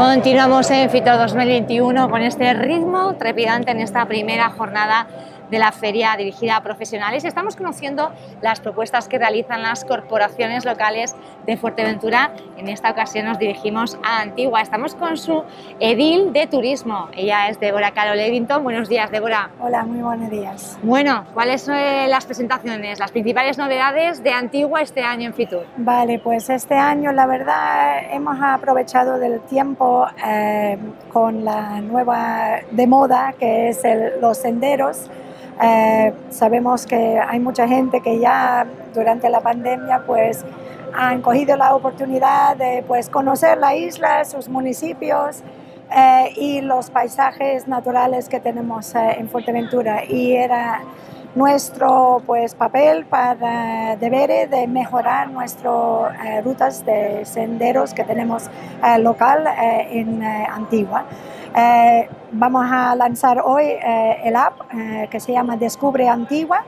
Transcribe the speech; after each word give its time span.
Continuamos 0.00 0.70
en 0.70 0.88
Fitor 0.88 1.18
2021 1.18 2.08
con 2.08 2.22
este 2.22 2.54
ritmo 2.54 3.16
trepidante 3.16 3.70
en 3.72 3.80
esta 3.80 4.06
primera 4.06 4.48
jornada 4.48 5.06
de 5.50 5.58
la 5.58 5.72
feria 5.72 6.16
dirigida 6.16 6.56
a 6.56 6.62
profesionales. 6.62 7.26
Estamos 7.26 7.54
conociendo 7.54 8.10
las 8.40 8.60
propuestas 8.60 9.08
que 9.08 9.18
realizan 9.18 9.62
las 9.62 9.84
corporaciones 9.84 10.64
locales 10.64 11.14
de 11.50 11.56
Fuerteventura. 11.56 12.30
En 12.56 12.68
esta 12.68 12.92
ocasión 12.92 13.26
nos 13.26 13.38
dirigimos 13.38 13.98
a 14.04 14.20
Antigua. 14.20 14.60
Estamos 14.60 14.94
con 14.94 15.16
su 15.16 15.42
edil 15.80 16.32
de 16.32 16.46
turismo. 16.46 17.08
Ella 17.16 17.48
es 17.48 17.58
Débora 17.58 17.90
Carol 17.90 18.20
Edington. 18.20 18.62
Buenos 18.62 18.88
días, 18.88 19.10
Débora. 19.10 19.50
Hola, 19.58 19.84
muy 19.84 20.00
buenos 20.00 20.30
días. 20.30 20.78
Bueno, 20.82 21.24
¿cuáles 21.34 21.62
son 21.62 21.74
eh, 21.74 22.06
las 22.06 22.24
presentaciones, 22.24 23.00
las 23.00 23.10
principales 23.10 23.58
novedades 23.58 24.22
de 24.22 24.30
Antigua 24.30 24.80
este 24.80 25.02
año 25.02 25.26
en 25.26 25.34
Fitur? 25.34 25.66
Vale, 25.76 26.20
pues 26.20 26.48
este 26.50 26.76
año 26.76 27.10
la 27.10 27.26
verdad 27.26 27.98
hemos 28.12 28.38
aprovechado 28.40 29.18
del 29.18 29.40
tiempo 29.40 30.06
eh, 30.24 30.78
con 31.12 31.44
la 31.44 31.80
nueva 31.80 32.60
de 32.70 32.86
moda 32.86 33.34
que 33.38 33.70
es 33.70 33.82
los 34.20 34.38
senderos 34.38 35.10
eh, 35.62 36.14
sabemos 36.30 36.86
que 36.86 37.18
hay 37.18 37.38
mucha 37.38 37.68
gente 37.68 38.00
que 38.00 38.18
ya 38.18 38.66
durante 38.94 39.28
la 39.28 39.40
pandemia 39.40 40.02
pues 40.06 40.42
han 40.94 41.22
cogido 41.22 41.56
la 41.56 41.74
oportunidad 41.74 42.56
de 42.56 42.84
pues 42.86 43.08
conocer 43.08 43.58
la 43.58 43.74
isla, 43.74 44.24
sus 44.24 44.48
municipios 44.48 45.42
eh, 45.94 46.32
y 46.36 46.60
los 46.60 46.90
paisajes 46.90 47.66
naturales 47.68 48.28
que 48.28 48.40
tenemos 48.40 48.94
eh, 48.94 49.16
en 49.18 49.28
Fuerteventura 49.28 50.04
y 50.04 50.32
era 50.32 50.82
nuestro 51.34 52.22
pues 52.26 52.54
papel 52.54 53.06
para 53.06 53.96
deber 53.96 54.50
de 54.50 54.66
mejorar 54.66 55.30
nuestras 55.30 56.44
rutas 56.44 56.84
de 56.84 57.24
senderos 57.24 57.94
que 57.94 58.02
tenemos 58.02 58.50
local 58.98 59.46
en 59.56 60.24
Antigua. 60.24 61.04
Eh, 61.54 62.08
vamos 62.30 62.64
a 62.70 62.94
lanzar 62.94 63.40
hoy 63.44 63.64
eh, 63.64 64.20
el 64.22 64.36
app 64.36 64.60
eh, 64.72 65.08
que 65.10 65.18
se 65.18 65.32
llama 65.32 65.56
Descubre 65.56 66.08
Antigua 66.08 66.64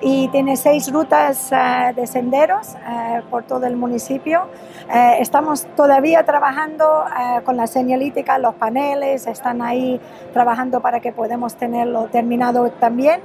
y 0.00 0.28
tiene 0.28 0.56
seis 0.56 0.92
rutas 0.92 1.50
de 1.94 2.06
senderos 2.06 2.76
por 3.30 3.44
todo 3.44 3.66
el 3.66 3.76
municipio. 3.76 4.46
estamos 5.18 5.66
todavía 5.76 6.24
trabajando 6.24 7.04
con 7.44 7.56
la 7.56 7.66
señalítica, 7.66 8.38
los 8.38 8.54
paneles 8.54 9.26
están 9.26 9.60
ahí 9.60 10.00
trabajando 10.32 10.80
para 10.80 11.00
que 11.00 11.12
podamos 11.12 11.56
tenerlo 11.56 12.04
terminado 12.06 12.70
también, 12.70 13.20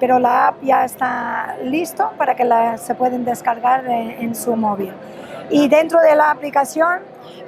pero 0.00 0.18
la 0.18 0.48
app 0.48 0.62
ya 0.62 0.84
está 0.84 1.56
listo 1.62 2.10
para 2.16 2.34
que 2.34 2.44
la, 2.44 2.78
se 2.78 2.94
pueden 2.94 3.24
descargar 3.24 3.86
en 3.86 4.34
su 4.34 4.56
móvil. 4.56 4.92
Y 5.50 5.68
dentro 5.68 6.00
de 6.00 6.16
la 6.16 6.30
aplicación 6.30 7.00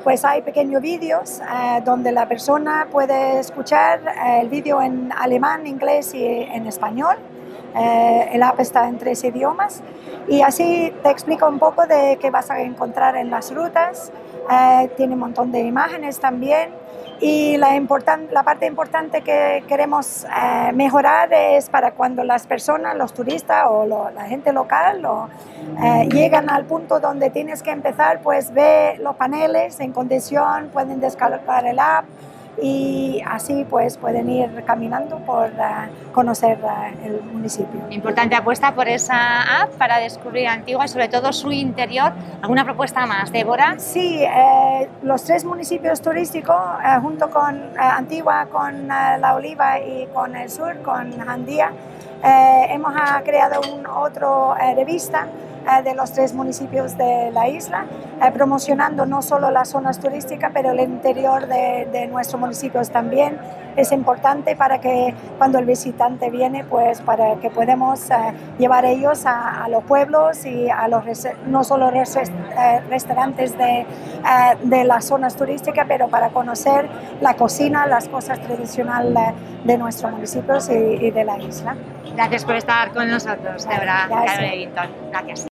pues 0.05 0.25
hay 0.25 0.43
pequeños 0.43 0.81
vídeos 0.81 1.41
eh, 1.41 1.83
donde 1.85 2.13
la 2.13 2.27
persona 2.27 2.87
puede 2.91 3.41
escuchar 3.41 4.01
eh, 4.07 4.41
el 4.41 4.49
vídeo 4.49 4.81
en 4.81 5.13
alemán, 5.13 5.67
inglés 5.67 6.15
y 6.15 6.25
en 6.25 6.67
español. 6.67 7.17
Eh, 7.79 8.31
el 8.33 8.43
app 8.43 8.61
está 8.61 8.89
en 8.89 8.98
tres 8.98 9.23
idiomas 9.25 9.83
y 10.29 10.43
así 10.43 10.93
te 11.03 11.11
explica 11.11 11.47
un 11.47 11.59
poco 11.59 11.87
de 11.87 12.19
qué 12.21 12.31
vas 12.31 12.51
a 12.51 12.61
encontrar 12.61 13.17
en 13.17 13.31
las 13.31 13.55
rutas. 13.55 14.12
tiene 14.97 15.15
un 15.15 15.21
montón 15.21 15.53
de 15.53 15.61
imágenes 15.61 16.19
también 16.19 16.71
y 17.21 17.56
la, 17.56 17.81
la 18.31 18.43
parte 18.45 18.67
importante 18.67 19.23
que 19.23 19.65
queremos 19.67 20.25
eh, 20.25 20.73
mejorar 20.73 21.33
es 21.33 21.69
para 21.69 21.93
cuando 21.93 22.23
las 22.23 22.47
personas, 22.47 22.97
los 22.97 23.12
turistas 23.12 23.65
o 23.69 23.87
la 23.87 24.25
gente 24.27 24.53
local 24.53 25.05
eh, 25.83 26.09
llegan 26.12 26.49
al 26.49 26.65
punto 26.65 27.01
donde 27.01 27.31
tienes 27.31 27.62
que 27.62 27.71
empezar, 27.71 28.21
pues 28.23 28.53
ve 28.53 28.99
los 29.01 29.17
paneles 29.17 29.81
en 29.81 29.93
condición, 29.93 30.71
pueden 30.73 31.01
descargar 31.01 31.67
el 31.67 31.79
app 31.81 32.05
y 32.62 33.23
así 33.27 33.64
pues 33.69 33.97
pueden 33.98 34.28
ir 34.31 34.64
caminando 34.64 35.19
por 35.19 35.48
eh, 35.48 35.53
conocer 36.12 36.59
eh, 36.59 37.06
el 37.06 37.23
municipio. 37.23 37.81
Importante 37.91 38.34
apuesta 38.34 38.75
por 38.75 38.89
esa 38.89 39.62
app 39.62 39.71
para 39.72 39.99
descubrir 39.99 40.49
Antigua 40.49 40.84
y 40.84 40.88
sobre 40.88 41.09
todo 41.09 41.33
su 41.33 41.53
interior. 41.53 42.12
¿Alguna 42.43 42.65
propuesta 42.65 43.06
más, 43.06 43.31
Débora? 43.31 43.78
Sí, 43.78 44.22
eh, 44.22 44.88
los 45.03 45.25
tres 45.25 45.44
municipios 45.44 46.00
turísticos 46.00 46.56
junto 47.03 47.31
con 47.31 47.60
Antigua, 47.77 48.47
con 48.47 48.88
La 48.88 49.34
Oliva 49.34 49.78
y 49.81 50.06
con 50.12 50.34
el 50.37 50.50
sur, 50.50 50.81
con 50.83 51.19
Jandía, 51.19 51.72
hemos 52.22 52.93
ah, 52.97 53.22
creado 53.25 53.60
un 53.72 53.87
otro 53.87 54.54
revista 54.77 55.27
eh, 55.27 55.47
de 55.83 55.95
los 55.95 56.12
tres 56.12 56.34
municipios 56.34 56.97
de 56.97 57.31
la 57.33 57.49
isla, 57.49 57.87
eh, 58.23 58.31
promocionando 58.33 59.06
no 59.06 59.23
solo 59.23 59.51
las 59.51 59.69
zonas 59.69 60.01
turísticas, 60.01 60.51
pero 60.53 60.71
el 60.71 60.81
interior 60.81 61.47
de, 61.47 61.89
de 61.93 62.06
nuestros 62.06 62.41
municipios 62.41 62.91
también. 62.91 63.39
Es 63.77 63.93
importante 63.93 64.57
para 64.57 64.81
que 64.81 65.15
cuando 65.37 65.59
el 65.61 65.65
visitante 65.65 66.31
viene, 66.31 66.65
pues 66.65 67.01
para 67.01 67.37
que 67.37 67.49
podamos 67.49 68.11
eh, 68.11 68.15
llevar 68.59 68.84
ellos 68.84 69.25
a, 69.25 69.69
los 69.69 69.84
pueblos 69.84 70.45
y 70.45 70.69
a 70.69 70.89
los 70.89 71.05
no 71.47 71.62
solo 71.62 71.91
restaurantes 71.91 73.57
de, 73.57 73.87
de 74.65 74.84
las 74.84 75.05
zonas 75.05 75.37
turísticas, 75.37 75.87
pero 75.87 76.09
para 76.09 76.31
conocer 76.31 76.89
la 77.21 77.34
cocina, 77.34 77.87
las 77.87 78.09
cosas 78.09 78.41
tradicionales 78.41 79.34
de 79.65 79.78
nuestros 79.78 80.12
municipios 80.12 80.69
y, 80.71 81.11
de 81.11 81.25
la 81.25 81.39
isla. 81.39 81.77
Gracias 82.15 82.45
por 82.45 82.57
estar 82.57 82.93
con 82.93 83.09
nosotros, 83.09 83.67
de 83.69 83.78
verdad, 83.78 84.09
Gracias. 84.09 85.47